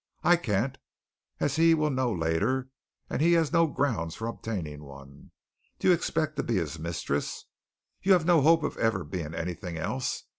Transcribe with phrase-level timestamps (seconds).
[0.23, 0.79] I can't,
[1.39, 2.69] as he will know later,
[3.07, 5.29] and he has no grounds for obtaining one.
[5.77, 7.45] Do you expect to be his mistress?
[8.01, 10.23] You have no hope of ever being anything else.